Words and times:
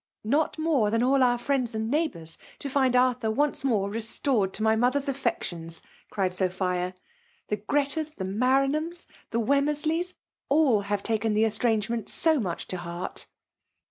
"Not 0.23 0.57
more 0.57 0.89
than 0.89 1.03
all 1.03 1.21
our 1.21 1.37
firiends 1.37 1.75
and 1.75 1.91
neigh 1.91 2.09
bours^ 2.09 2.39
to 2.57 2.71
find 2.71 2.95
Arthur 2.95 3.29
once 3.29 3.63
more 3.63 3.87
restored 3.87 4.51
to 4.53 4.63
my 4.63 4.75
mother's 4.75 5.07
affections!" 5.07 5.83
cried 6.11 6.33
Sophia;'' 6.33 6.95
the 7.49 7.57
Gretas^ 7.57 8.15
the 8.15 8.25
Maranhams, 8.25 9.05
tiie 9.31 9.45
Wemmersleys, 9.45 10.15
sU 10.51 10.79
have 10.79 11.03
taken 11.03 11.35
the 11.35 11.45
estrangement 11.45 12.09
so 12.09 12.39
much 12.39 12.65
to 12.69 12.77
heart." 12.77 13.27